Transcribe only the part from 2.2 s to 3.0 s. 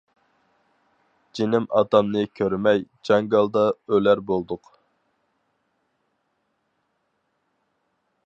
كۆرمەي،